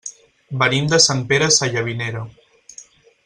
Venim 0.63 0.87
de 0.93 0.99
Sant 1.07 1.21
Pere 1.33 1.51
Sallavinera. 1.57 2.27